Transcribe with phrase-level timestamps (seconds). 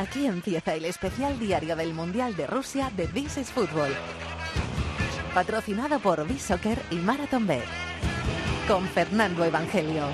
[0.00, 3.92] Aquí empieza el especial diario del Mundial de Rusia de This is Football.
[5.34, 7.64] Patrocinado por B-Soccer y Marathon Bet.
[8.66, 10.04] Con Fernando Evangelio.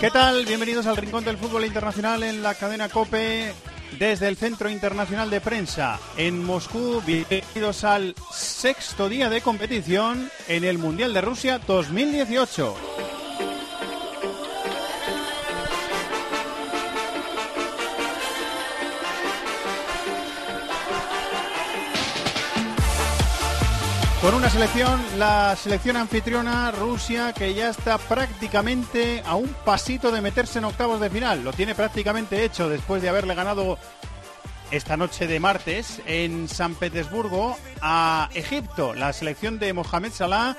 [0.00, 0.46] ¿Qué tal?
[0.46, 3.52] Bienvenidos al Rincón del Fútbol Internacional en la cadena COPE
[3.98, 7.02] desde el Centro Internacional de Prensa en Moscú.
[7.04, 13.07] Bienvenidos al sexto día de competición en el Mundial de Rusia 2018.
[24.20, 30.20] Con una selección, la selección anfitriona Rusia, que ya está prácticamente a un pasito de
[30.20, 31.44] meterse en octavos de final.
[31.44, 33.78] Lo tiene prácticamente hecho después de haberle ganado
[34.72, 38.92] esta noche de martes en San Petersburgo a Egipto.
[38.92, 40.56] La selección de Mohamed Salah,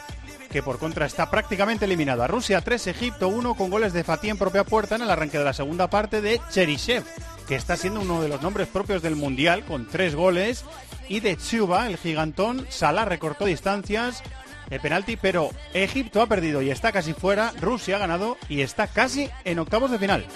[0.50, 2.28] que por contra está prácticamente eliminada.
[2.28, 5.44] Rusia 3, Egipto 1, con goles de Fatih en propia puerta en el arranque de
[5.44, 7.04] la segunda parte de Cheryshev,
[7.50, 10.66] que está siendo uno de los nombres propios del Mundial, con tres goles
[11.08, 12.68] y de Chuba, el gigantón.
[12.70, 14.22] Salah recortó distancias
[14.70, 17.52] de penalti, pero Egipto ha perdido y está casi fuera.
[17.60, 20.28] Rusia ha ganado y está casi en octavos de final.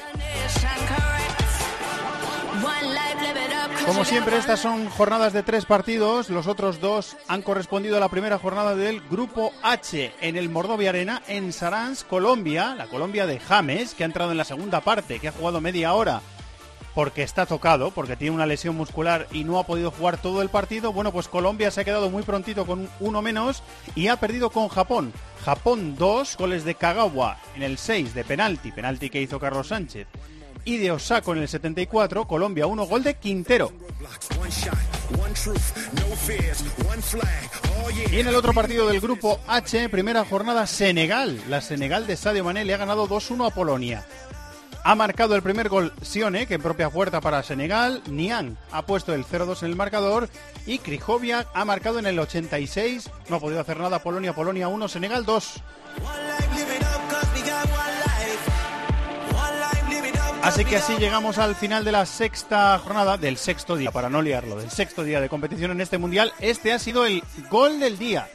[3.85, 6.31] Como siempre, estas son jornadas de tres partidos.
[6.31, 10.89] Los otros dos han correspondido a la primera jornada del Grupo H en el Mordovia
[10.89, 12.73] Arena en Saransk, Colombia.
[12.73, 15.93] La Colombia de James, que ha entrado en la segunda parte, que ha jugado media
[15.93, 16.23] hora
[16.93, 20.49] porque está tocado, porque tiene una lesión muscular y no ha podido jugar todo el
[20.49, 20.93] partido.
[20.93, 23.63] Bueno, pues Colombia se ha quedado muy prontito con uno menos
[23.95, 25.13] y ha perdido con Japón.
[25.43, 30.07] Japón 2, goles de Kagawa en el 6 de penalti, penalti que hizo Carlos Sánchez.
[30.65, 33.71] Y de Osako en el 74, Colombia 1, gol de Quintero.
[38.11, 41.41] Y en el otro partido del grupo H, primera jornada, Senegal.
[41.49, 44.05] La Senegal de Sadio Mané le ha ganado 2-1 a Polonia.
[44.85, 48.01] Ha marcado el primer gol Sione, que en propia puerta para Senegal.
[48.07, 50.29] Niang ha puesto el 0-2 en el marcador.
[50.65, 53.09] Y Krijoviak ha marcado en el 86.
[53.29, 54.33] No ha podido hacer nada Polonia.
[54.33, 55.61] Polonia 1, Senegal 2.
[60.43, 64.21] Así que así llegamos al final de la sexta jornada, del sexto día, para no
[64.21, 66.33] liarlo, del sexto día de competición en este mundial.
[66.39, 68.27] Este ha sido el gol del día.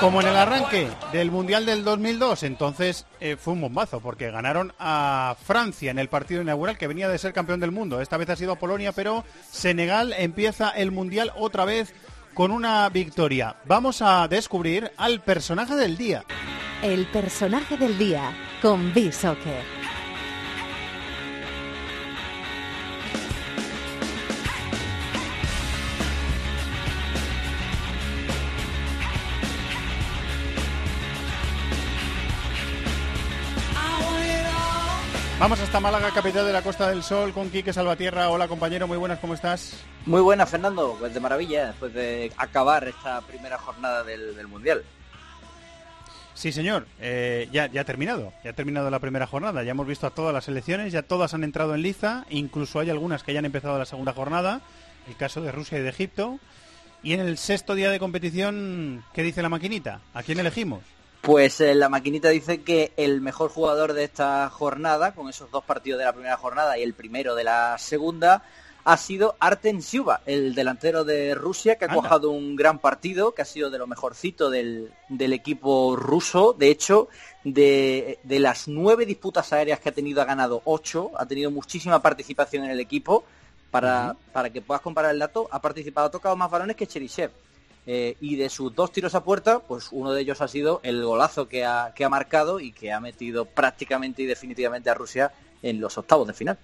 [0.00, 4.72] Como en el arranque del Mundial del 2002, entonces eh, fue un bombazo, porque ganaron
[4.78, 8.00] a Francia en el partido inaugural, que venía de ser campeón del mundo.
[8.00, 11.94] Esta vez ha sido Polonia, pero Senegal empieza el Mundial otra vez
[12.34, 13.56] con una victoria.
[13.64, 16.24] Vamos a descubrir al personaje del día.
[16.82, 19.81] El personaje del día con B-Soccer.
[35.42, 38.30] Vamos hasta Málaga, capital de la Costa del Sol, con Quique Salvatierra.
[38.30, 39.76] Hola compañero, muy buenas, ¿cómo estás?
[40.06, 40.94] Muy buenas, Fernando.
[41.00, 44.84] Pues de maravilla, después de acabar esta primera jornada del, Mundial.
[46.34, 46.86] Sí, señor.
[47.00, 48.32] Eh, ya, ya ha terminado.
[48.44, 49.64] Ya ha terminado la primera jornada.
[49.64, 50.92] Ya hemos visto a todas las selecciones.
[50.92, 52.24] Ya todas han entrado en liza.
[52.30, 54.60] Incluso hay algunas que ya han empezado la segunda jornada.
[55.08, 56.38] El caso de Rusia y de Egipto.
[57.02, 60.02] Y en el sexto día de competición, ¿qué dice la maquinita?
[60.14, 60.84] ¿A quién elegimos?
[61.22, 65.62] Pues eh, la maquinita dice que el mejor jugador de esta jornada, con esos dos
[65.62, 68.42] partidos de la primera jornada y el primero de la segunda,
[68.82, 73.42] ha sido Arten Siuba, el delantero de Rusia, que ha cojado un gran partido, que
[73.42, 76.56] ha sido de lo mejorcito del, equipo ruso.
[76.58, 77.06] De hecho,
[77.44, 82.64] de, las nueve disputas aéreas que ha tenido, ha ganado ocho, ha tenido muchísima participación
[82.64, 83.22] en el equipo.
[83.70, 87.30] Para, para que puedas comparar el dato, ha participado, ha tocado más balones que Cherisev.
[87.84, 91.04] Eh, y de sus dos tiros a puerta, pues uno de ellos ha sido el
[91.04, 95.32] golazo que ha, que ha marcado y que ha metido prácticamente y definitivamente a Rusia
[95.62, 96.58] en los octavos de final.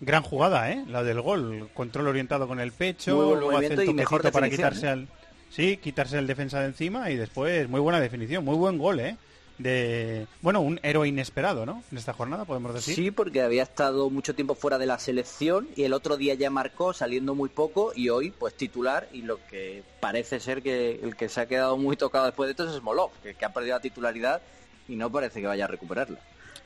[0.00, 0.84] Gran jugada, ¿eh?
[0.88, 1.70] La del gol.
[1.74, 4.90] Control orientado con el pecho, luego hace el mejor para quitarse ¿eh?
[4.90, 5.08] al...
[5.50, 9.16] Sí, quitarse el defensa de encima y después muy buena definición, muy buen gol, ¿eh?
[9.58, 11.82] De, bueno, un héroe inesperado, ¿no?
[11.90, 12.94] En esta jornada, podemos decir.
[12.94, 16.50] Sí, porque había estado mucho tiempo fuera de la selección y el otro día ya
[16.50, 21.16] marcó saliendo muy poco y hoy pues titular y lo que parece ser que el
[21.16, 23.76] que se ha quedado muy tocado después de esto es Smolov, que, que ha perdido
[23.76, 24.40] la titularidad
[24.88, 26.18] y no parece que vaya a recuperarla.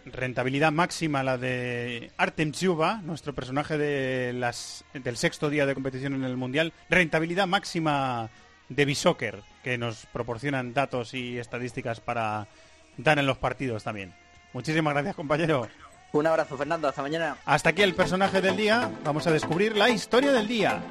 [0.05, 6.15] Rentabilidad máxima la de Artem Chuba, nuestro personaje de las, del sexto día de competición
[6.15, 6.73] en el Mundial.
[6.91, 8.29] Rentabilidad máxima
[8.69, 12.49] de Bisoccer, que nos proporcionan datos y estadísticas para
[12.97, 14.13] dar en los partidos también.
[14.53, 15.69] Muchísimas gracias, compañero.
[16.13, 16.89] Un abrazo, Fernando.
[16.89, 17.37] Hasta mañana.
[17.47, 18.91] Hasta aquí el personaje del día.
[19.05, 20.83] Vamos a descubrir la historia del día.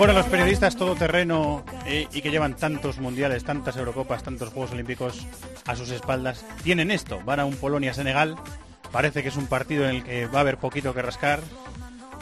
[0.00, 5.26] Bueno, los periodistas todoterreno eh, y que llevan tantos mundiales, tantas Eurocopas, tantos Juegos Olímpicos
[5.66, 7.20] a sus espaldas, tienen esto.
[7.26, 8.36] Van a un Polonia-Senegal.
[8.92, 11.40] Parece que es un partido en el que va a haber poquito que rascar.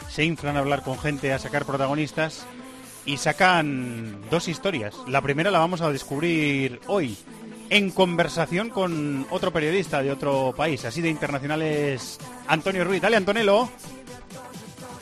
[0.09, 2.45] Se inflan a hablar con gente, a sacar protagonistas
[3.05, 4.95] y sacan dos historias.
[5.07, 7.17] La primera la vamos a descubrir hoy
[7.69, 13.01] en conversación con otro periodista de otro país, así de internacional es Antonio Ruiz.
[13.01, 13.69] Dale, Antonello.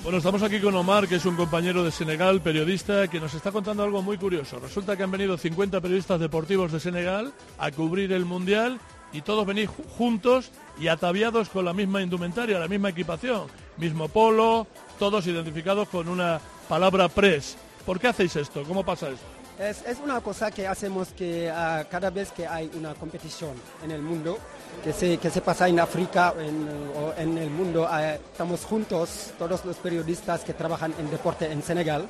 [0.03, 3.51] Bueno, estamos aquí con Omar, que es un compañero de Senegal, periodista, que nos está
[3.51, 4.57] contando algo muy curioso.
[4.59, 8.79] Resulta que han venido 50 periodistas deportivos de Senegal a cubrir el Mundial
[9.11, 13.47] y todos venís juntos y ataviados con la misma indumentaria, la misma equipación,
[13.77, 14.67] mismo polo,
[14.99, 17.57] todos identificados con una palabra press.
[17.85, 18.63] ¿Por qué hacéis esto?
[18.63, 19.25] ¿Cómo pasa esto?
[19.59, 23.53] Es, una cosa que hacemos que uh, cada vez que hay una competición
[23.83, 24.37] en el mundo,
[24.83, 29.65] que se, que se pasa en África o en el mundo, uh, estamos juntos, todos
[29.65, 32.05] los periodistas que trabajan en deporte en Senegal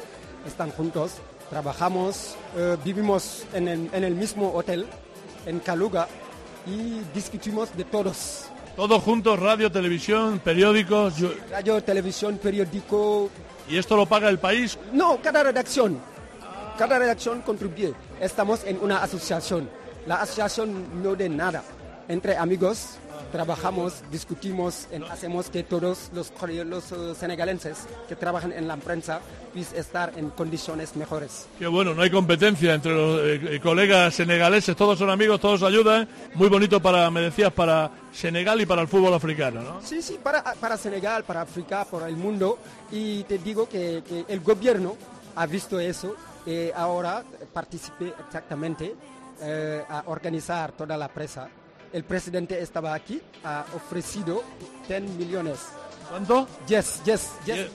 [0.46, 1.14] están juntos,
[1.50, 4.86] trabajamos, uh, vivimos en el, en el mismo hotel,
[5.46, 6.06] en Kaluga,
[6.66, 8.48] y discutimos de todos.
[8.78, 11.18] Todos juntos, radio, televisión, periódicos.
[11.18, 11.32] Yo...
[11.50, 13.28] Radio, televisión, periódico.
[13.68, 14.78] ¿Y esto lo paga el país?
[14.94, 16.00] No, cada redacción.
[16.78, 17.96] Cada redacción contribuye.
[18.22, 19.68] Estamos en una asociación.
[20.06, 21.64] La asociación no de nada.
[22.08, 23.00] Entre amigos
[23.32, 26.32] trabajamos, discutimos, en, hacemos que todos los,
[26.66, 29.22] los uh, senegalenses que trabajan en la prensa
[29.54, 31.48] puedan estar en condiciones mejores.
[31.58, 36.08] Qué bueno, no hay competencia entre los eh, colegas senegaleses, todos son amigos, todos ayudan.
[36.36, 39.82] Muy bonito para, me decías, para Senegal y para el fútbol africano, ¿no?
[39.82, 42.60] Sí, sí, para, para Senegal, para África, para el mundo.
[42.92, 44.96] Y te digo que, que el gobierno
[45.36, 46.16] ha visto eso
[46.46, 47.24] y ahora
[47.54, 48.96] participé exactamente
[49.42, 51.50] eh, a organizar toda la presa.
[51.94, 54.44] El presidente estaba aquí, ha ofrecido
[54.88, 55.60] 10 millones.
[56.10, 56.48] ¿Cuánto?
[56.68, 57.68] Yes, yes, yes,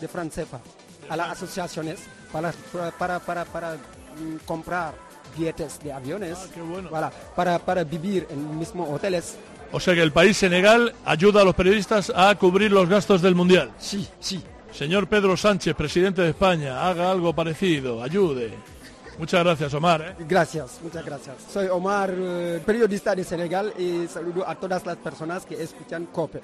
[0.00, 0.60] de francefa
[1.08, 2.00] a las asociaciones
[2.32, 2.52] para,
[2.98, 4.94] para, para, para mm, comprar
[5.36, 6.88] billetes de aviones, Ah, qué bueno.
[6.90, 9.36] para, para, para vivir en mismos hoteles.
[9.72, 13.34] O sea que el país Senegal ayuda a los periodistas a cubrir los gastos del
[13.34, 13.70] Mundial.
[13.78, 14.42] Sí, sí.
[14.72, 18.52] Señor Pedro Sánchez, presidente de España, haga algo parecido, ayude.
[19.20, 20.00] Muchas gracias, Omar.
[20.00, 20.24] ¿eh?
[20.26, 21.36] Gracias, muchas gracias.
[21.52, 26.40] Soy Omar, eh, periodista de Senegal y saludo a todas las personas que escuchan COPE.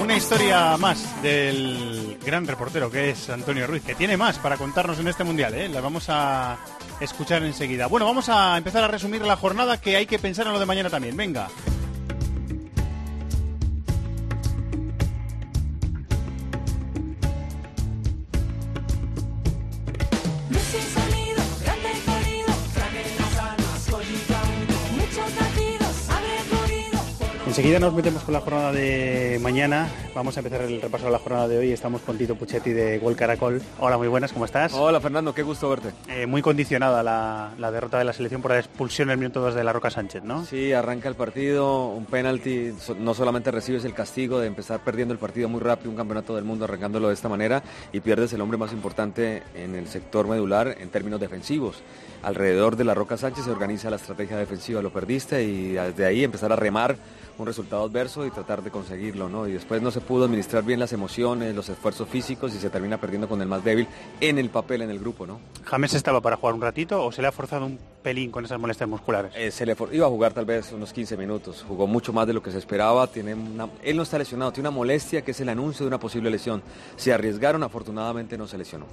[0.00, 5.00] Una historia más del gran reportero que es Antonio Ruiz, que tiene más para contarnos
[5.00, 5.68] en este mundial, ¿eh?
[5.68, 6.56] La vamos a
[7.00, 7.88] escuchar enseguida.
[7.88, 10.66] Bueno, vamos a empezar a resumir la jornada que hay que pensar en lo de
[10.66, 11.16] mañana también.
[11.16, 11.48] Venga.
[27.54, 29.88] Enseguida nos metemos con la jornada de mañana.
[30.12, 31.70] Vamos a empezar el repaso de la jornada de hoy.
[31.70, 33.62] Estamos con Tito Puchetti de Gol Caracol.
[33.78, 34.72] Hola, muy buenas, ¿cómo estás?
[34.74, 35.92] Hola Fernando, qué gusto verte.
[36.08, 39.40] Eh, muy condicionada la, la derrota de la selección por la expulsión en el minuto
[39.40, 40.44] 2 de la Roca Sánchez, ¿no?
[40.44, 45.20] Sí, arranca el partido, un penalti, no solamente recibes el castigo de empezar perdiendo el
[45.20, 48.58] partido muy rápido, un campeonato del mundo arrancándolo de esta manera y pierdes el hombre
[48.58, 51.84] más importante en el sector medular en términos defensivos.
[52.24, 56.24] Alrededor de la Roca Sánchez se organiza la estrategia defensiva, lo perdiste y desde ahí
[56.24, 56.96] empezar a remar
[57.38, 59.48] un resultado adverso y tratar de conseguirlo, ¿no?
[59.48, 62.98] Y después no se pudo administrar bien las emociones, los esfuerzos físicos y se termina
[62.98, 63.86] perdiendo con el más débil
[64.20, 65.40] en el papel, en el grupo, ¿no?
[65.64, 68.60] ¿James estaba para jugar un ratito o se le ha forzado un pelín con esas
[68.60, 69.32] molestias musculares?
[69.36, 72.32] Eh, se le iba a jugar tal vez unos 15 minutos, jugó mucho más de
[72.34, 75.40] lo que se esperaba, tiene una- él no está lesionado, tiene una molestia que es
[75.40, 76.62] el anuncio de una posible lesión.
[76.96, 78.86] Se arriesgaron, afortunadamente no se lesionó.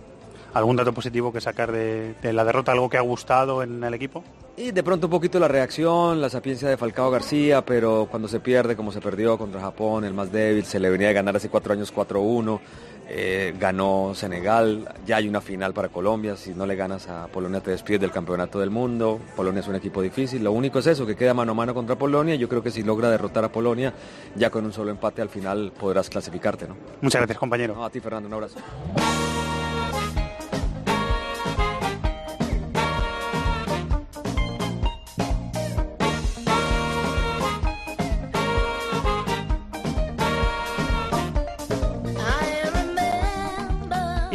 [0.54, 2.72] ¿Algún dato positivo que sacar de, de la derrota?
[2.72, 4.24] ¿Algo que ha gustado en el equipo?
[4.58, 8.42] Y de pronto un poquito la reacción, la sapiencia de Falcao García, pero cuando se
[8.42, 11.50] pierde como se perdió contra Japón, el más débil, se le venía de ganar hace
[11.50, 12.60] cuatro años 4-1,
[13.08, 17.62] eh, ganó Senegal, ya hay una final para Colombia, si no le ganas a Polonia
[17.62, 21.06] te despides del campeonato del mundo, Polonia es un equipo difícil, lo único es eso,
[21.06, 23.94] que queda mano a mano contra Polonia, yo creo que si logra derrotar a Polonia,
[24.36, 26.68] ya con un solo empate al final podrás clasificarte.
[26.68, 26.76] ¿no?
[27.02, 27.74] Muchas gracias compañero.
[27.74, 28.60] No, a ti Fernando, un abrazo.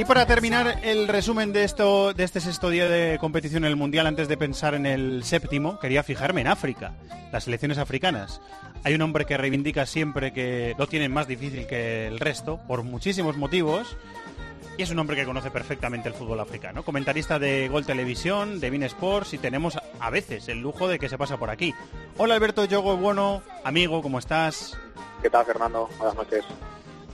[0.06, 4.06] Para terminar el resumen de esto, de este sexto día de competición en el Mundial,
[4.06, 6.94] antes de pensar en el séptimo, quería fijarme en África,
[7.32, 8.40] las selecciones africanas.
[8.84, 12.84] Hay un hombre que reivindica siempre que lo tienen más difícil que el resto, por
[12.84, 13.96] muchísimos motivos,
[14.78, 16.84] y es un hombre que conoce perfectamente el fútbol africano.
[16.84, 21.08] Comentarista de Gol Televisión, de Bean Sports, y tenemos a veces el lujo de que
[21.08, 21.74] se pasa por aquí.
[22.16, 24.78] Hola Alberto Yogo Bueno, amigo, ¿cómo estás?
[25.20, 25.88] ¿Qué tal, Fernando?
[25.98, 26.44] Buenas noches.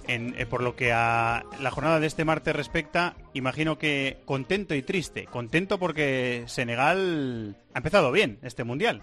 [0.09, 4.75] En, eh, por lo que a la jornada de este martes respecta, imagino que contento
[4.75, 5.26] y triste.
[5.26, 9.02] Contento porque Senegal ha empezado bien este mundial.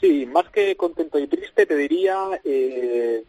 [0.00, 3.24] Sí, más que contento y triste, te diría eh,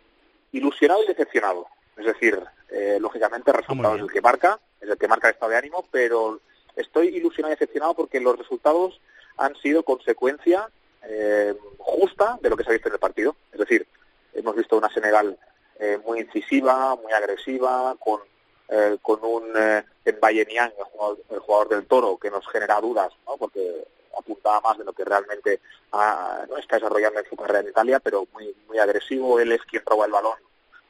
[0.51, 1.67] ilusionado y decepcionado.
[1.97, 5.33] Es decir, eh, lógicamente el resultado es el que marca, es el que marca el
[5.33, 6.39] estado de ánimo, pero
[6.75, 8.99] estoy ilusionado y decepcionado porque los resultados
[9.37, 10.67] han sido consecuencia
[11.03, 13.35] eh, justa de lo que se ha visto en el partido.
[13.51, 13.85] Es decir,
[14.33, 15.37] hemos visto una Senegal
[15.79, 18.21] eh, muy incisiva, muy agresiva, con,
[18.69, 19.83] eh, con un eh,
[20.17, 23.37] Mbaye Niang, el jugador, el jugador del Toro, que nos genera dudas, ¿no?
[23.37, 23.85] porque
[24.17, 25.59] apuntaba más de lo que realmente
[25.91, 29.39] ah, no está desarrollando en su carrera en Italia, pero muy muy agresivo.
[29.39, 30.37] Él es quien roba el balón,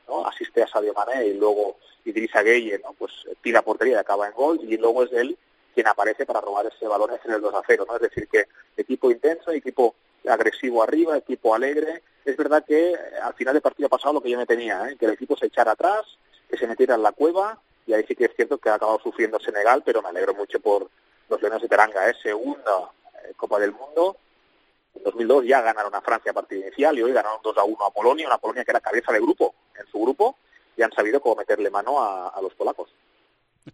[0.08, 0.26] ¿no?
[0.26, 2.94] asiste a Sadio Mané y luego Idrissa Gueye, ¿no?
[2.94, 3.12] pues
[3.42, 5.38] tira a portería y acaba en gol, y luego es él
[5.74, 7.86] quien aparece para robar ese balón en el 2 a 0.
[7.88, 7.96] ¿no?
[7.96, 8.48] Es decir, que
[8.78, 9.96] equipo intenso, equipo
[10.28, 12.04] agresivo arriba, equipo alegre.
[12.26, 14.90] Es verdad que eh, al final del partido ha pasado lo que yo me tenía,
[14.90, 14.96] ¿eh?
[14.98, 16.02] que el equipo se echara atrás,
[16.50, 19.00] que se metiera en la cueva, y ahí sí que es cierto que ha acabado
[19.00, 20.90] sufriendo Senegal, pero me alegro mucho por
[21.30, 22.14] los Leones de Teranga, ¿eh?
[22.22, 22.92] segunda
[23.24, 24.18] eh, Copa del Mundo.
[24.96, 27.86] En 2002 ya ganaron a Francia a partido inicial y hoy ganaron 2 a 1
[27.86, 30.38] a Polonia, una Polonia que era cabeza de grupo en su grupo,
[30.78, 32.90] y han sabido cómo meterle mano a, los polacos.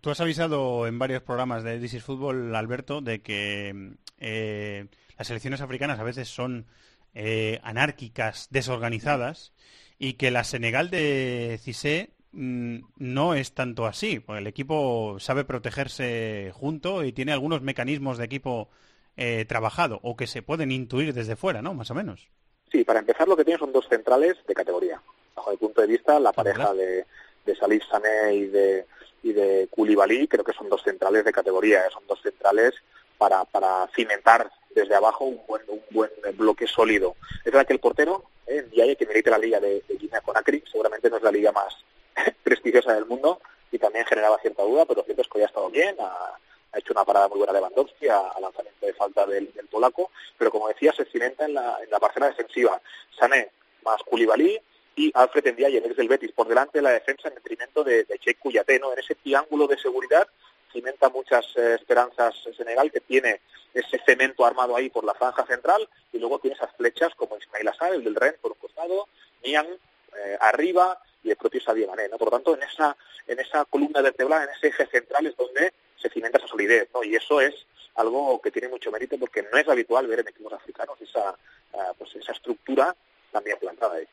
[0.02, 4.88] Tú has avisado en varios programas de This is Fútbol, Alberto, de que eh,
[5.20, 6.66] las selecciones africanas a veces son
[7.14, 9.52] eh, anárquicas, desorganizadas,
[9.98, 15.44] y que la Senegal de Cissé mm, no es tanto así, porque el equipo sabe
[15.44, 18.70] protegerse junto y tiene algunos mecanismos de equipo
[19.18, 21.74] eh, trabajado, o que se pueden intuir desde fuera, ¿no?
[21.74, 22.30] Más o menos.
[22.72, 25.02] Sí, para empezar lo que tiene son dos centrales de categoría.
[25.36, 27.06] Bajo mi punto de vista, la pareja de,
[27.46, 28.86] de Salif Sané y de,
[29.24, 31.90] y de Koulibaly creo que son dos centrales de categoría, ¿eh?
[31.92, 32.74] son dos centrales
[33.18, 37.16] para, para cimentar desde abajo un buen, un buen bloque sólido.
[37.40, 40.64] Es verdad que el portero, eh, Ndiaye, que milita la liga de, de Guinea Conakry,
[40.72, 41.76] seguramente no es la liga más
[42.44, 43.40] prestigiosa del mundo
[43.72, 46.38] y también generaba cierta duda, pero cierto es que hoy ha estado bien, ha,
[46.78, 50.68] hecho una parada muy buena Lewandowski a, a lanzamiento de falta del, polaco, pero como
[50.68, 52.80] decía, se cimenta en la, en la parcela defensiva.
[53.20, 53.50] Sané
[53.84, 54.60] más Koulibaly
[54.96, 58.04] y Alfred Ndiaye, el ex del Betis, por delante de la defensa en detrimento de,
[58.04, 58.94] de Cheikh Kouyaté, ¿no?
[58.94, 60.28] En ese triángulo de seguridad
[60.72, 63.42] cimenta muchas eh, esperanzas Senegal, que tiene
[63.74, 67.68] ese cemento armado ahí por la franja central, y luego tiene esas flechas como Ismail
[67.68, 69.08] Assar, el del Ren, por un costado,
[69.44, 72.18] Niang eh, arriba, y el propio Sadio Mané, ¿no?
[72.18, 72.96] Por lo tanto, en esa,
[73.28, 77.04] en esa columna vertebral, en ese eje central es donde se cimenta esa solidez, ¿no?
[77.04, 77.54] Y eso es
[77.96, 81.32] algo que tiene mucho mérito porque no es habitual ver en equipos africanos esa,
[81.74, 82.96] uh, pues esa estructura
[83.32, 84.08] también plantada ahí.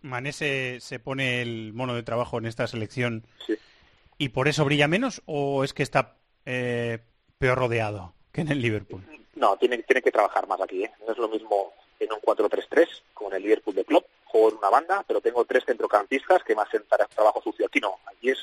[0.00, 3.56] Mané se, se pone el mono de trabajo en esta selección sí.
[4.22, 6.14] Y por eso brilla menos o es que está
[6.46, 7.00] eh,
[7.38, 9.02] peor rodeado que en el Liverpool?
[9.34, 10.84] No, tiene, tiene que trabajar más aquí.
[10.84, 10.92] ¿eh?
[11.04, 14.06] No es lo mismo en un 4-3-3 como en el Liverpool de Klopp.
[14.26, 17.66] Juego en una banda, pero tengo tres centrocampistas que me hacen trabajo sucio.
[17.66, 18.38] Aquí no, aquí es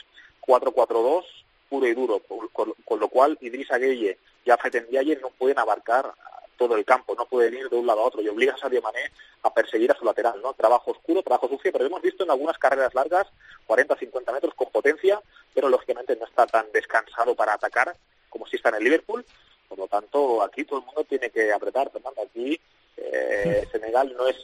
[0.46, 1.24] 4-4-2
[1.70, 2.20] puro y duro,
[2.52, 6.14] con, con, lo cual Idrissa Gueye y Ndiaye no pueden abarcar
[6.60, 8.82] todo el campo, no pueden ir de un lado a otro y obliga a Sadio
[8.82, 9.12] Mané
[9.44, 10.54] a perseguir a su lateral, ¿no?
[10.54, 13.28] Trabajo oscuro, trabajo sucio, pero hemos visto en algunas carreras largas,
[13.66, 15.22] 40 50 metros con potencia,
[15.60, 17.94] pero lógicamente no está tan descansado para atacar
[18.30, 19.26] como si está en el Liverpool.
[19.68, 22.22] Por lo tanto, aquí todo el mundo tiene que apretar, Fernando.
[22.22, 22.58] Aquí
[22.96, 24.38] eh, Senegal no es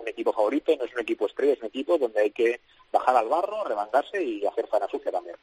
[0.00, 3.14] un equipo favorito, no es un equipo estrella, es un equipo donde hay que bajar
[3.14, 5.36] al barro, remangarse y hacer faena sucia también.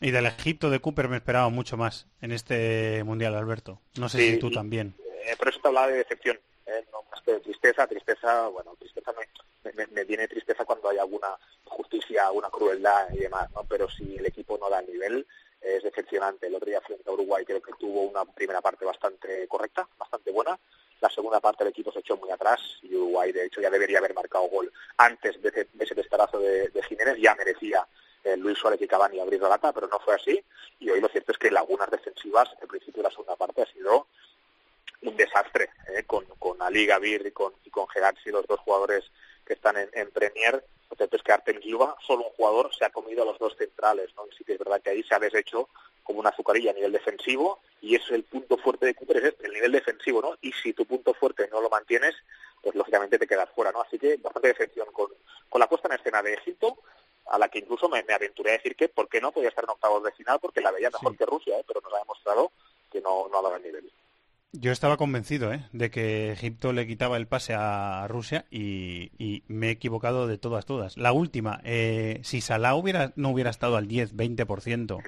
[0.00, 3.82] Y del Egipto de Cooper me esperaba mucho más en este Mundial, Alberto.
[3.98, 4.94] No sé sí, si tú también.
[5.26, 7.86] Eh, por eso te hablaba de decepción, eh, no más que de tristeza.
[7.86, 11.28] Tristeza, bueno, tristeza me, me, me, viene tristeza cuando hay alguna
[11.94, 13.64] justicia, alguna crueldad y demás, ¿no?
[13.68, 15.26] Pero si el equipo no da el nivel,
[15.60, 16.46] es decepcionante.
[16.46, 20.30] El otro día frente a Uruguay creo que tuvo una primera parte bastante correcta, bastante
[20.32, 20.58] buena.
[21.00, 23.98] La segunda parte el equipo se echó muy atrás y Uruguay, de hecho, ya debería
[23.98, 27.18] haber marcado gol antes de ese, testarazo de, Jiménez.
[27.18, 27.86] Ya merecía
[28.24, 30.42] eh, Luis Suárez y Cavani abrir la lata, pero no fue así.
[30.80, 33.66] Y hoy lo cierto es que lagunas defensivas, en principio de la segunda parte, ha
[33.66, 34.08] sido
[35.02, 37.86] un desastre, eh, con, con Ali Gavir y con, y con
[38.26, 39.04] los dos jugadores
[39.46, 40.64] que están en Premier.
[40.90, 43.56] Lo cierto es que Artem Yuba, solo un jugador, se ha comido a los dos
[43.56, 44.10] centrales.
[44.16, 44.26] ¿no?
[44.26, 45.68] Y sí que es verdad que ahí se ha deshecho
[46.02, 49.46] como una azucarilla a nivel defensivo y es el punto fuerte de Cooper, es este,
[49.46, 50.36] el nivel defensivo, ¿no?
[50.42, 52.14] Y si tu punto fuerte no lo mantienes,
[52.62, 53.80] pues lógicamente te quedas fuera, ¿no?
[53.80, 55.08] Así que bastante decepción con,
[55.48, 56.78] con la puesta en escena de Egipto,
[57.26, 59.70] a la que incluso me, aventuré a decir que por qué no podía estar en
[59.70, 61.64] octavos de final, porque la veía mejor que Rusia, ¿eh?
[61.66, 62.52] pero nos ha demostrado
[62.90, 63.90] que no, no ha dado el nivel.
[64.56, 65.64] Yo estaba convencido ¿eh?
[65.72, 70.64] de que Egipto le quitaba el pase a Rusia y, me he equivocado de todas,
[70.64, 70.96] todas.
[70.96, 75.02] La última, eh, si Salah hubiera, no hubiera estado al 10, 20%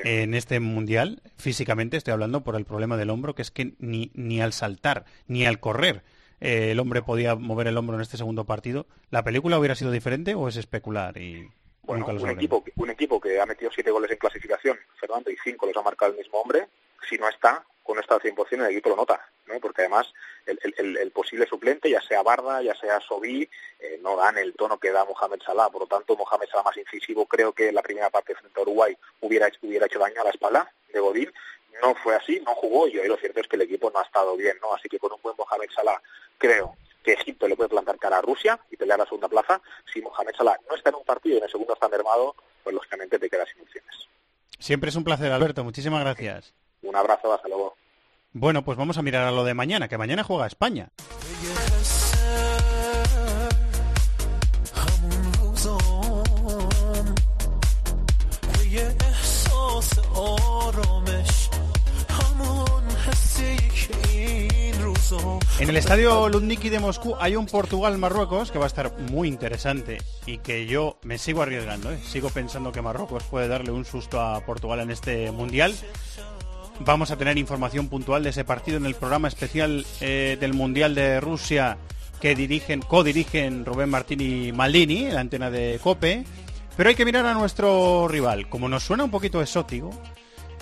[0.00, 4.10] en este mundial, físicamente estoy hablando por el problema del hombro, que es que ni,
[4.14, 6.02] ni al saltar, ni al correr,
[6.40, 8.86] eh, el hombre podía mover el hombro en este segundo partido.
[9.10, 11.16] ¿La película hubiera sido diferente o es especular?
[11.18, 11.48] Y
[11.82, 15.66] bueno, un equipo, un equipo que ha metido siete goles en clasificación, Fernando, y cinco
[15.66, 16.66] los ha marcado el mismo hombre,
[17.08, 19.58] si no está, con esta al 100% el equipo lo nota, ¿no?
[19.60, 20.12] porque además
[20.46, 23.48] el, posible suplente, ya sea Barda, ya sea Sobí,
[23.80, 26.76] eh, no dan el tono que da Mohamed Salah, por lo tanto Mohamed Salah más
[26.76, 30.30] incisivo creo que la primera parte frente a Uruguay hubiera, hubiera hecho daño a la
[30.30, 31.32] espalda de Godín,
[31.82, 34.04] no fue así, no jugó y hoy lo cierto es que el equipo no ha
[34.04, 34.74] estado bien, ¿no?
[34.74, 36.00] así que con un buen Mohamed Salah
[36.38, 39.60] creo que Egipto le puede plantar cara a Rusia y pelear la segunda plaza,
[39.92, 42.74] si Mohamed Salah no está en un partido y en el segundo está mermado, pues
[42.74, 44.08] lógicamente te quedas sin opciones.
[44.58, 45.64] Siempre es un placer, Alberto.
[45.64, 46.54] Muchísimas gracias.
[46.82, 47.76] Un abrazo, hasta luego.
[48.32, 50.90] Bueno, pues vamos a mirar a lo de mañana, que mañana juega España.
[65.62, 69.98] En el estadio Lundniki de Moscú hay un Portugal-Marruecos que va a estar muy interesante
[70.26, 71.92] y que yo me sigo arriesgando.
[71.92, 72.00] ¿eh?
[72.04, 75.72] Sigo pensando que Marruecos puede darle un susto a Portugal en este mundial.
[76.84, 80.96] Vamos a tener información puntual de ese partido en el programa especial eh, del Mundial
[80.96, 81.78] de Rusia
[82.20, 86.24] que dirigen, co-dirigen Rubén Martín y Maldini, la antena de Cope.
[86.76, 88.48] Pero hay que mirar a nuestro rival.
[88.48, 89.90] Como nos suena un poquito exótico,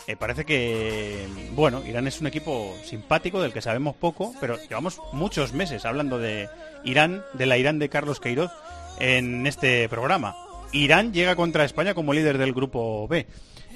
[0.06, 5.00] eh, parece que, bueno, Irán es un equipo simpático del que sabemos poco, pero llevamos
[5.12, 6.50] muchos meses hablando de
[6.84, 8.50] Irán, de la Irán de Carlos Queiroz
[8.98, 10.36] en este programa.
[10.72, 13.26] Irán llega contra España como líder del grupo B.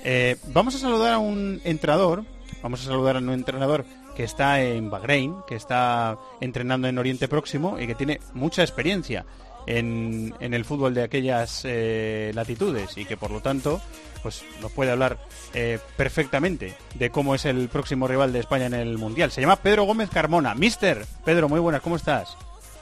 [0.07, 2.25] Eh, vamos a saludar a un entrenador,
[2.63, 7.29] vamos a saludar a un entrenador que está en Bahrein, que está entrenando en Oriente
[7.29, 9.25] Próximo y que tiene mucha experiencia
[9.67, 13.81] en, el fútbol de aquellas eh, latitudes y que por lo tanto
[14.23, 15.19] pues nos puede hablar
[15.53, 19.31] eh, perfectamente de cómo es el próximo rival de España en el Mundial.
[19.31, 20.55] Se llama Pedro Gómez Carmona.
[20.55, 22.37] Mister, Pedro, muy buenas, ¿cómo estás?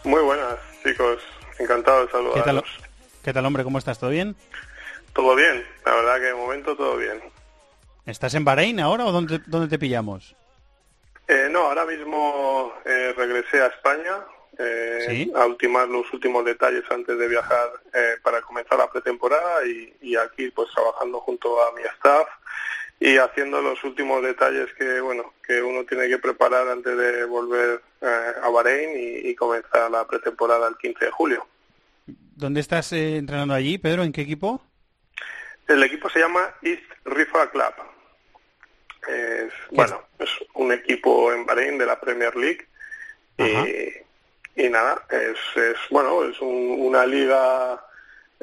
[0.05, 1.19] Muy buenas, chicos.
[1.59, 2.35] Encantado de saludaros.
[2.35, 2.65] ¿Qué tal,
[3.25, 3.65] ¿Qué tal hombre?
[3.65, 3.99] ¿Cómo estás?
[3.99, 4.37] ¿Todo bien?
[5.13, 7.21] Todo bien, la verdad que de momento todo bien.
[8.07, 10.35] ¿Estás en Bahrein ahora o dónde, dónde te pillamos?
[11.29, 14.19] Eh, no, ahora mismo eh, regresé a España
[14.59, 17.71] eh, a ultimar los últimos detalles antes de viajar
[18.23, 22.29] para comenzar la pretemporada y, y, aquí pues trabajando junto a mi staff
[23.01, 27.81] y haciendo los últimos detalles que bueno que uno tiene que preparar antes de volver
[28.03, 31.47] a Bahrein y, y, comenzar la pretemporada el 15 de julio.
[32.07, 34.03] ¿Dónde estás entrenando allí, Pedro?
[34.03, 34.61] ¿En qué equipo?
[35.67, 37.92] El equipo se llama East Rifa Club.
[39.09, 42.67] Es, bueno, es un equipo en Bahrein de la Premier League.
[44.55, 47.83] Y, nada, es, es bueno, es una liga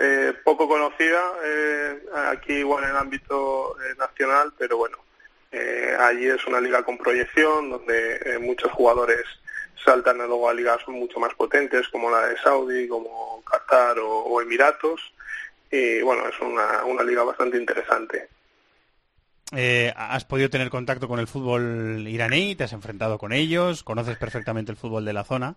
[0.01, 1.99] eh, poco conocida eh,
[2.31, 4.97] aquí igual en el ámbito eh, nacional, pero bueno,
[5.99, 9.25] allí es una liga con proyección donde muchos jugadores
[9.83, 15.01] saltan luego a ligas mucho más potentes como la de Saudi, como Qatar o Emiratos.
[15.71, 18.29] Y bueno, es una, una liga bastante interesante.
[19.55, 22.55] Eh, ¿Has podido tener contacto con el fútbol iraní?
[22.55, 23.83] ¿Te has enfrentado con ellos?
[23.83, 25.55] ¿Conoces perfectamente el fútbol de la zona?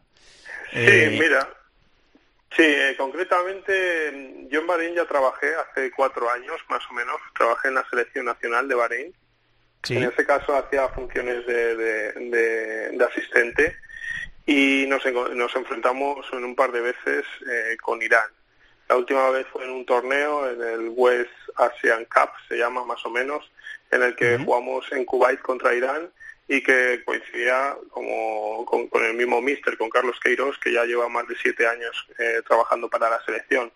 [0.71, 1.49] Sí, eh, mira.
[2.57, 7.17] Sí, eh, concretamente yo en Bahrein ya trabajé hace cuatro años más o menos.
[7.37, 9.15] Trabajé en la selección nacional de Bahrein.
[9.89, 13.75] En ese caso hacía funciones de, de, asistente
[14.47, 17.25] y nos, nos enfrentamos en un par de veces
[17.83, 18.31] con Irán.
[18.89, 23.05] La última vez fue en un torneo, en el West Asian Cup, se llama más
[23.05, 23.51] o menos,
[23.93, 26.11] en el que jugamos en Kuwait contra Irán
[26.49, 31.29] y que coincidía como, con, el mismo míster, con Carlos Queiroz, que ya lleva más
[31.29, 33.71] de siete años eh, trabajando para la selección.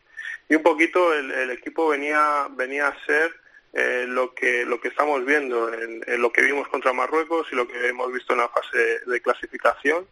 [0.48, 3.34] Y un poquito el, equipo venía, venía a ser
[3.72, 7.68] eh, lo que lo que estamos viendo en, lo que vimos contra Marruecos y lo
[7.68, 10.06] que hemos visto en la fase de clasificación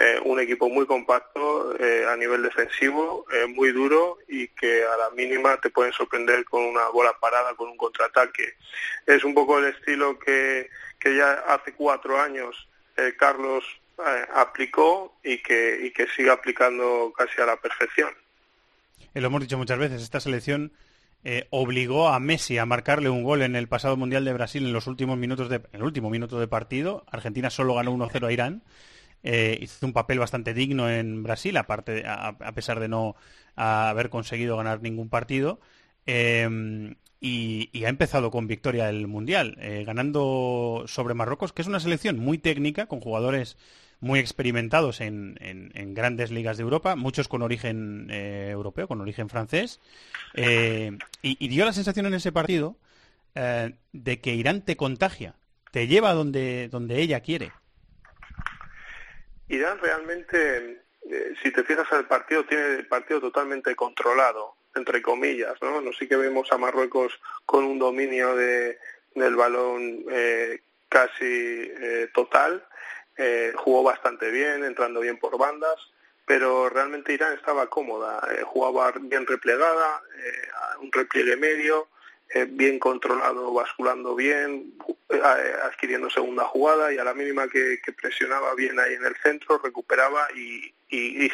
[0.00, 5.10] eh, un equipo muy compacto eh, a nivel defensivo muy duro y que a la
[5.10, 8.54] mínima te pueden sorprender con una bola parada con un contraataque
[9.06, 12.68] es un poco el estilo que, que ya hace cuatro años
[13.18, 13.64] Carlos
[14.34, 18.10] aplicó y que y que sigue aplicando casi a la perfección
[19.14, 20.72] lo hemos dicho muchas veces esta selección
[21.22, 24.72] eh, obligó a Messi a marcarle un gol en el pasado Mundial de Brasil en
[24.72, 27.04] los últimos minutos de, en el último minuto de partido.
[27.10, 28.62] Argentina solo ganó 1-0 a Irán.
[29.22, 33.16] Eh, hizo un papel bastante digno en Brasil, aparte a, pesar de no
[33.56, 35.60] haber conseguido ganar ningún partido.
[36.06, 41.80] Em, y, ha empezado con victoria el Mundial, eh, ganando sobre Marruecos, que es una
[41.80, 43.58] selección muy técnica, con jugadores
[44.00, 45.34] muy experimentados en,
[45.94, 49.80] grandes ligas de Europa, muchos con origen eh, europeo, con origen francés,
[50.34, 52.76] eh, y, dio la sensación en ese partido
[53.34, 55.36] de que Irán te contagia,
[55.70, 57.52] te lleva donde, donde ella quiere.
[59.54, 60.82] Irán realmente,
[61.42, 65.80] si te fijas al partido, tiene el partido totalmente controlado, entre comillas, ¿no?
[65.80, 67.12] No sí que vemos a Marruecos
[67.46, 68.78] con un dominio de,
[69.14, 70.04] del balón
[70.88, 71.72] casi
[72.14, 72.64] total,
[73.22, 75.76] eh, jugó bastante bien, entrando bien por bandas,
[76.24, 80.48] pero realmente Irán estaba cómoda, eh, jugaba bien replegada, eh,
[80.80, 81.88] un repliegue medio,
[82.50, 84.74] bien controlado, basculando bien,
[85.64, 90.28] adquiriendo segunda jugada y a la mínima que, presionaba bien ahí en el centro, recuperaba
[90.34, 90.72] y,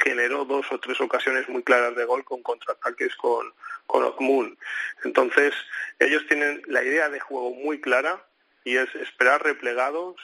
[0.05, 3.53] generó dos o tres ocasiones muy claras de gol con contraataques con,
[3.87, 4.57] con
[5.05, 5.55] Entonces,
[5.99, 8.23] ellos tienen la idea de juego muy clara
[8.65, 10.17] y es esperar replegados,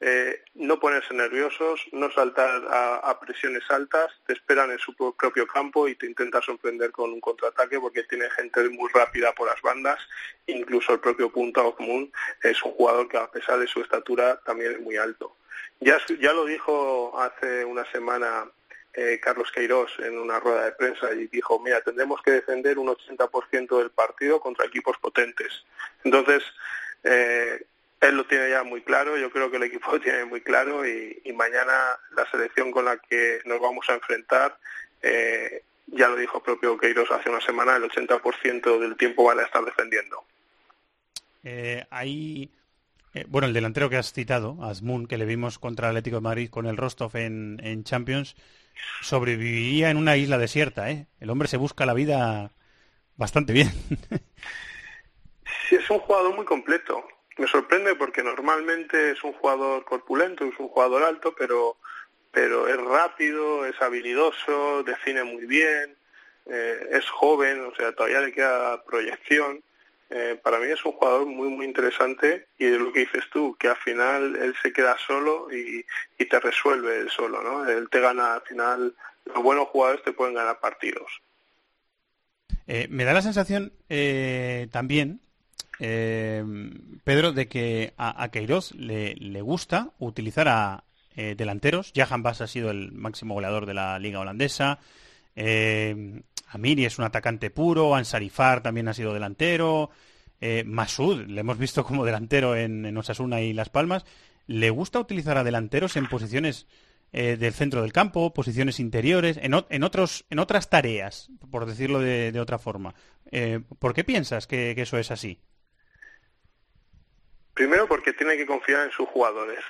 [0.00, 5.88] eh, no ponerse nerviosos, no saltar a, presiones altas, te esperan en su propio campo
[5.88, 9.98] y te intentan sorprender con un contraataque porque tiene gente muy rápida por las bandas,
[10.46, 14.72] incluso el propio Punta común es un jugador que a pesar de su estatura también
[14.72, 15.36] es muy alto.
[15.80, 18.46] Ya, ya lo dijo hace una semana
[18.92, 22.88] eh, Carlos Queiroz en una rueda de prensa y dijo, mira, tendremos que defender un
[22.88, 25.64] 80% del partido contra equipos potentes.
[26.04, 26.44] Entonces,
[27.02, 27.66] eh,
[28.08, 30.86] él lo tiene ya muy claro, yo creo que el equipo lo tiene muy claro
[30.86, 31.72] y, mañana
[32.16, 34.56] la selección con la que nos vamos a enfrentar,
[35.02, 39.42] eh, ya lo dijo propio Queiroz hace una semana, el 80% del tiempo van a
[39.42, 40.24] estar defendiendo.
[41.42, 42.50] Eh, hay,
[43.14, 46.22] eh, bueno, el delantero que has citado, Asmun, que le vimos contra el Atlético de
[46.22, 48.36] Madrid con el Rostov en, en Champions,
[49.02, 51.06] sobreviviría en una isla desierta, ¿eh?
[51.20, 52.52] El hombre se busca la vida
[53.16, 53.68] bastante bien.
[55.68, 57.04] sí, es un jugador muy completo
[57.36, 61.76] me sorprende porque normalmente es un jugador corpulento, es un jugador alto, pero,
[62.30, 65.96] pero es rápido, es habilidoso, define muy bien,
[66.46, 69.62] eh, es joven, o sea, todavía le queda proyección.
[70.10, 73.56] Eh, para mí es un jugador muy, muy interesante y es lo que dices tú,
[73.58, 75.84] que al final él se queda solo y,
[76.18, 77.68] y te resuelve él solo, ¿no?
[77.68, 78.94] Él te gana al final,
[79.24, 81.20] los buenos jugadores te pueden ganar partidos.
[82.66, 83.72] Eh, me da la sensación
[84.70, 85.20] también
[85.80, 86.44] eh,
[87.04, 90.84] Pedro, de que a, a Queiroz le, gusta utilizar a
[91.16, 91.92] eh, delanteros.
[91.94, 94.78] Jahan Bass ha sido el máximo goleador de la liga holandesa.
[95.36, 97.94] Eh, Amiri es un atacante puro.
[97.94, 99.90] Ansarifar también ha sido delantero.
[100.40, 104.04] Eh, Masud, le hemos visto como delantero en, Osasuna y Las Palmas.
[104.46, 106.66] Le gusta utilizar a delanteros en posiciones
[107.12, 112.58] del centro del campo, posiciones interiores, en, otros, en otras tareas, por decirlo de, otra
[112.58, 112.92] forma.
[113.78, 115.38] ¿Por qué piensas que eso es así?
[117.54, 119.60] Primero porque tiene que confiar en sus jugadores.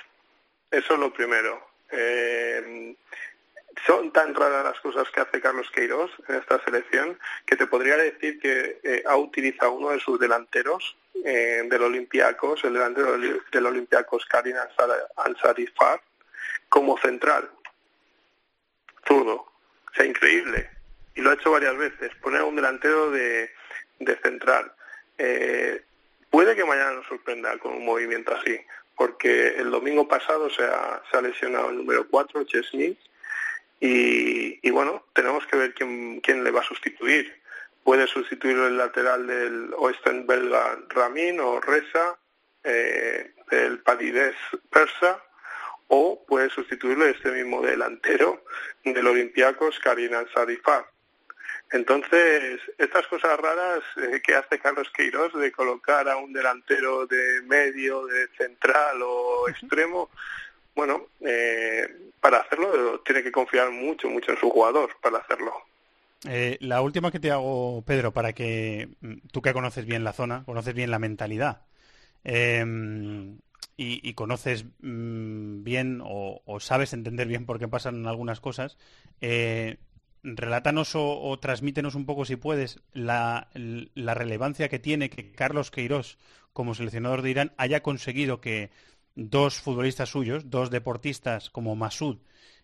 [0.71, 1.69] Eso es lo primero.
[1.91, 2.95] Eh,
[3.85, 7.97] son tan raras las cosas que hace Carlos Queiroz en esta selección que te podría
[7.97, 13.65] decir que eh, ha utilizado uno de sus delanteros eh, del Olympiacos, el delantero del,
[13.65, 14.55] Olympiacos Karim
[15.17, 16.01] Ansarifar,
[16.69, 17.49] como central.
[19.07, 19.35] Zurdo.
[19.35, 20.69] O sea, increíble.
[21.13, 22.11] Y lo ha hecho varias veces.
[22.21, 23.51] Poner un delantero de,
[23.99, 24.71] de central.
[25.17, 25.83] Eh,
[26.35, 28.59] Puede que mañana nos sorprenda con un movimiento así,
[28.97, 32.99] porque el domingo pasado se ha, lesionado el número 4, Chesney,
[33.79, 37.41] y, bueno, tenemos que ver quién, quién le va a sustituir.
[37.85, 42.19] Puede sustituir el lateral del Oesten belga Ramin o Reza,
[42.65, 43.31] eh,
[43.85, 44.35] Padides
[44.69, 45.23] persa,
[45.87, 48.43] o puede sustituirlo este mismo delantero
[48.83, 50.85] del Olympiacos, Karina Sarifar.
[51.71, 57.41] Entonces, estas cosas raras eh, que hace Carlos Queiroz de colocar a un delantero de
[57.43, 60.09] medio, de central o extremo,
[60.75, 61.87] bueno, eh,
[62.19, 65.53] para hacerlo tiene que confiar mucho, mucho en su jugador para hacerlo.
[66.27, 70.13] Eh, la última que te hago, Pedro, para que mm, tú que conoces bien la
[70.13, 71.61] zona, conoces bien la mentalidad
[72.23, 73.37] em,
[73.77, 78.77] y, conoces mm, bien o, sabes entender bien por qué pasan algunas cosas,
[79.21, 79.77] eh,
[80.25, 83.49] relátanos o, transmítenos un poco, si puedes, la,
[83.95, 86.17] relevancia que tiene que Carlos Queiroz,
[86.51, 88.71] como seleccionador de Irán, haya conseguido que
[89.15, 92.17] dos futbolistas suyos, dos deportistas como Masud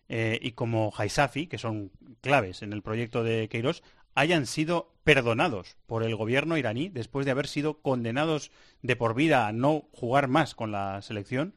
[0.10, 3.84] eh, y como Haisafi, que son claves en el proyecto de Queiroz,
[4.16, 9.48] hayan sido perdonados por el gobierno iraní después de haber sido condenados de por vida
[9.48, 11.54] a no jugar más con la selección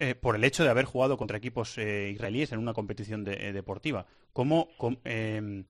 [0.00, 4.06] eh, por el hecho de haber jugado contra equipos eh, israelíes en una competición deportiva.
[4.32, 4.68] ¿Cómo,
[5.04, 5.64] em,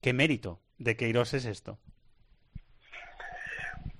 [0.00, 1.78] ¿Qué mérito de Queiroz es esto?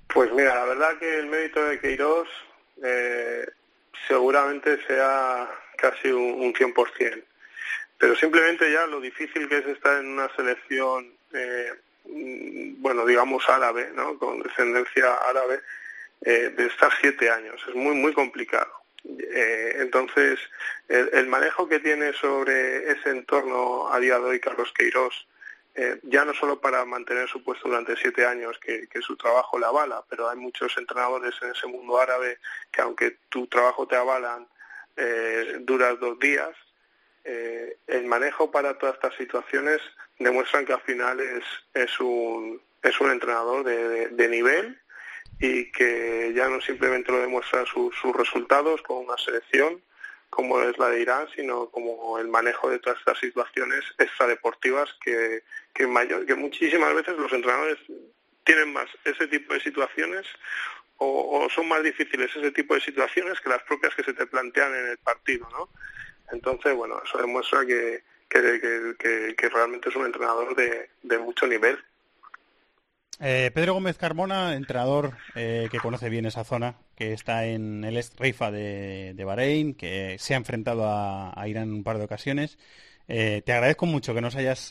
[0.08, 2.28] Pues mira, la verdad que el mérito de Queiroz
[4.06, 7.24] seguramente sea casi un, un 100%.
[7.98, 11.72] Pero simplemente ya lo difícil que es estar en una selección, eh,
[12.78, 14.16] bueno, digamos árabe, ¿no?
[14.18, 15.60] Con descendencia árabe,
[16.20, 17.60] eh, de estar siete años.
[17.68, 18.70] Es muy, muy complicado.
[19.04, 20.38] Eh, entonces,
[20.88, 25.26] el, manejo que tiene sobre ese entorno a día de hoy Carlos Queiroz,
[26.02, 30.02] ya no solo para mantener su puesto durante siete años, que, su trabajo le avala,
[30.10, 32.38] pero hay muchos entrenadores en ese mundo árabe
[32.72, 34.48] que aunque tu trabajo te avalan,
[35.60, 36.50] duras dos días,
[37.30, 39.82] eh, el manejo para todas estas situaciones
[40.18, 44.80] demuestran que al final es, es, un, es un entrenador de, nivel
[45.40, 49.82] y que ya no simplemente lo demuestra sus resultados con una selección
[50.30, 55.42] como es la de Irán, sino como el manejo de todas estas situaciones extradeportivas que,
[55.72, 57.78] que, mayor, que muchísimas veces los entrenadores
[58.44, 60.26] tienen más ese tipo de situaciones
[60.98, 64.74] o, son más difíciles ese tipo de situaciones que las propias que se te plantean
[64.74, 65.68] en el partido, ¿no?
[66.32, 71.78] Entonces, bueno, eso demuestra que, que, realmente es un entrenador de, mucho nivel.
[73.20, 77.96] Eh, Pedro Gómez Carmona, entrenador eh, que conoce bien esa zona, que está en el
[77.96, 82.04] Est Reifa de, de Bahrein, que se ha enfrentado a, Irán en un par de
[82.04, 82.58] ocasiones.
[83.08, 84.70] Eh, te agradezco mucho que nos hayas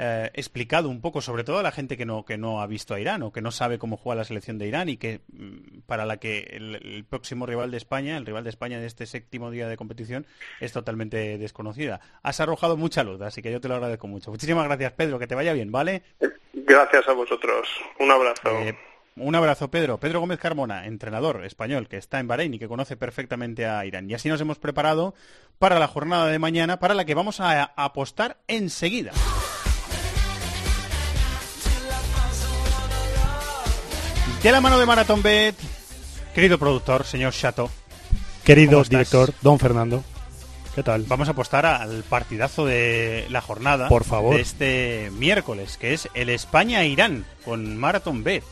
[0.00, 2.94] eh, explicado un poco, sobre todo a la gente que no, que no ha visto
[2.94, 5.80] a Irán o que no sabe cómo juega la selección de Irán y que mm,
[5.86, 9.50] para la que el, próximo rival de España, el rival de España de este séptimo
[9.50, 10.24] día de competición,
[10.60, 12.00] es totalmente desconocida.
[12.22, 14.30] Has arrojado mucha luz, así que yo te lo agradezco mucho.
[14.30, 16.04] Muchísimas gracias, Pedro, que te vaya bien, ¿vale?
[16.52, 17.68] Gracias a vosotros.
[17.98, 18.50] Un abrazo.
[18.50, 18.78] Eh,
[19.16, 19.98] un abrazo, Pedro.
[19.98, 24.08] Pedro Gómez Carmona, entrenador español que está en Bahrein y que conoce perfectamente a Irán.
[24.08, 25.14] Y así nos hemos preparado
[25.58, 29.10] para la jornada de mañana, para la que vamos a apostar enseguida.
[34.42, 35.56] De la mano de Marathon Bet,
[36.34, 37.70] querido productor, señor Chato.
[38.44, 40.04] Querido director, don Fernando.
[40.74, 41.02] ¿Qué tal?
[41.08, 43.88] Vamos a apostar al partidazo de la jornada.
[43.88, 44.36] Por favor.
[44.36, 48.44] De este miércoles, que es el España-Irán con Marathon Bet.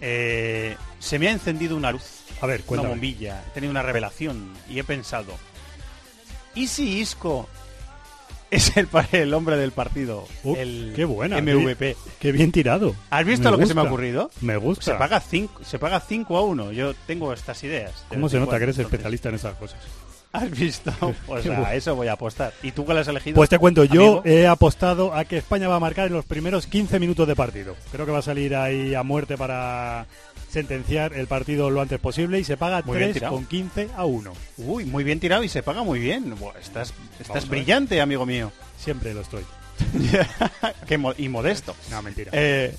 [0.00, 2.04] Eh, se me ha encendido una luz.
[2.40, 3.42] A ver, Una bombilla.
[3.48, 5.32] He tenido una revelación y he pensado.
[6.54, 7.48] ¿Y si Isco
[8.52, 10.26] es el, el hombre del partido.
[10.44, 11.40] el qué buena.
[11.40, 11.96] MVP.
[12.20, 12.94] Qué, bien tirado.
[13.08, 14.30] ¿Has visto lo que se me ha ocurrido?
[14.42, 14.84] Me gusta.
[14.84, 16.72] Se paga 5 se paga cinco a 1.
[16.72, 18.04] Yo tengo estas ideas.
[18.08, 19.78] ¿Cómo se nota que eres especialista en esas cosas?
[20.32, 20.92] ¿Has visto?
[21.26, 22.52] Pues a eso voy a apostar.
[22.62, 23.36] ¿Y tú cuál has elegido?
[23.36, 26.66] Pues te cuento, yo he apostado a que España va a marcar en los primeros
[26.66, 27.74] 15 minutos de partido.
[27.90, 30.06] Creo que va a salir ahí a muerte para
[30.52, 34.32] sentenciar el partido lo antes posible y se paga 3 con 15 a 1.
[34.58, 36.34] Uy, muy bien tirado y se paga muy bien.
[36.60, 38.52] estás estás brillante, amigo mío.
[38.78, 39.44] Siempre lo estoy.
[41.18, 41.74] y modesto.
[41.90, 42.30] No, mentira.
[42.34, 42.74] Eh,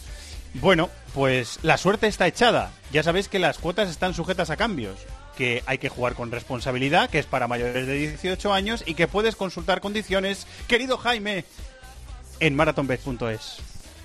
[0.55, 2.71] bueno, pues la suerte está echada.
[2.91, 4.99] Ya sabéis que las cuotas están sujetas a cambios,
[5.35, 9.07] que hay que jugar con responsabilidad, que es para mayores de 18 años y que
[9.07, 11.45] puedes consultar condiciones, querido Jaime,
[12.39, 13.57] en marathonbet.es.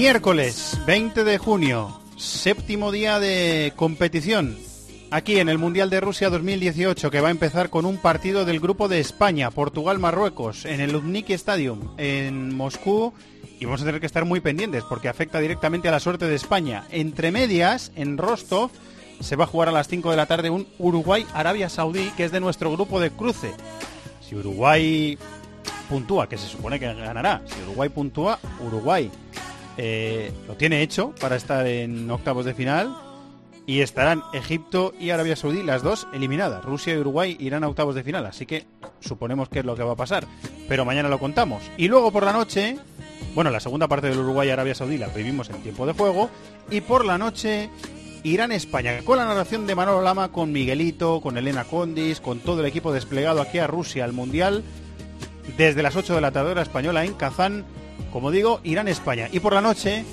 [0.00, 4.56] Miércoles 20 de junio, séptimo día de competición.
[5.10, 8.60] Aquí en el Mundial de Rusia 2018, que va a empezar con un partido del
[8.60, 13.12] grupo de España, Portugal, Marruecos, en el Lubniki Stadium, en Moscú.
[13.58, 16.36] Y vamos a tener que estar muy pendientes porque afecta directamente a la suerte de
[16.36, 16.84] España.
[16.90, 18.70] Entre medias, en Rostov,
[19.18, 22.30] se va a jugar a las 5 de la tarde un Uruguay-Arabia Saudí, que es
[22.30, 23.50] de nuestro grupo de cruce.
[24.20, 25.18] Si Uruguay
[25.88, 29.10] puntúa, que se supone que ganará, si Uruguay puntúa, Uruguay
[29.78, 32.94] eh, lo tiene hecho para estar en octavos de final
[33.64, 36.64] y estarán Egipto y Arabia Saudí, las dos eliminadas.
[36.64, 38.66] Rusia y Uruguay irán a octavos de final, así que
[39.00, 40.26] suponemos que es lo que va a pasar.
[40.68, 41.62] Pero mañana lo contamos.
[41.76, 42.78] Y luego por la noche,
[43.34, 46.30] bueno, la segunda parte del Uruguay y Arabia Saudí la vivimos en tiempo de juego.
[46.70, 47.68] Y por la noche,
[48.24, 52.66] Irán-España, con la narración de Manolo Lama, con Miguelito, con Elena Condis, con todo el
[52.66, 54.64] equipo desplegado aquí a Rusia al Mundial,
[55.56, 57.64] desde las 8 de la tarde española en Kazán.
[58.12, 59.28] Como digo, Irán-España.
[59.30, 60.04] Y por la noche,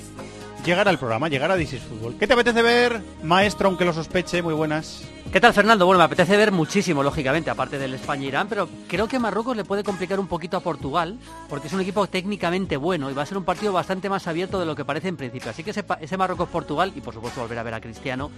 [0.64, 2.16] llegar al programa, llegar a This Fútbol.
[2.18, 4.42] ¿Qué te apetece ver, maestro, aunque lo sospeche?
[4.42, 5.02] Muy buenas.
[5.32, 5.86] ¿Qué tal, Fernando?
[5.86, 9.82] Bueno, me apetece ver muchísimo, lógicamente, aparte del España-Irán, pero creo que Marruecos le puede
[9.82, 13.38] complicar un poquito a Portugal, porque es un equipo técnicamente bueno y va a ser
[13.38, 15.50] un partido bastante más abierto de lo que parece en principio.
[15.50, 18.30] Así que ese, Marruecos-Portugal, y por supuesto volver a ver a Cristiano,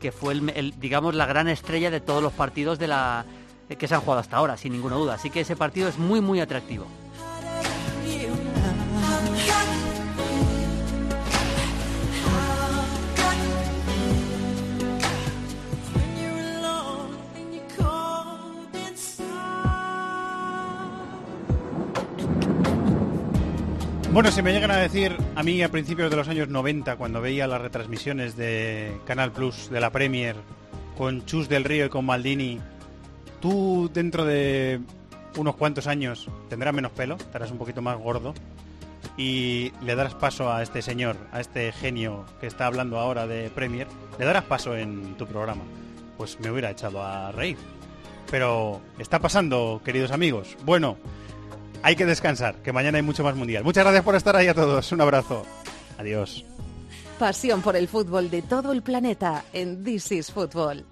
[0.00, 3.24] que fue, el, digamos, la gran estrella de todos los partidos la
[3.68, 5.14] que se han jugado hasta ahora, sin ninguna duda.
[5.14, 6.86] Así que ese partido es muy, muy atractivo.
[24.20, 27.22] Bueno, si me llegan a decir a mí a principios de los años 90, cuando
[27.22, 30.36] veía las retransmisiones de Canal Plus de la Premier
[30.94, 32.60] con Chus del Río y con Maldini,
[33.40, 34.80] tú dentro de
[35.38, 38.34] unos cuantos años tendrás menos pelo, estarás un poquito más gordo
[39.16, 43.48] y le darás paso a este señor, a este genio que está hablando ahora de
[43.48, 43.86] Premier,
[44.18, 45.62] le darás paso en tu programa.
[46.18, 47.56] Pues me hubiera echado a reír.
[48.30, 50.58] Pero está pasando, queridos amigos.
[50.66, 50.98] Bueno,
[51.82, 53.64] hay que descansar, que mañana hay mucho más mundial.
[53.64, 54.90] Muchas gracias por estar ahí a todos.
[54.92, 55.44] Un abrazo.
[55.98, 56.44] Adiós.
[57.18, 60.84] Pasión por el fútbol de todo el planeta en This is Football.